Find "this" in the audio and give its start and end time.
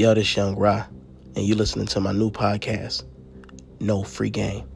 0.14-0.34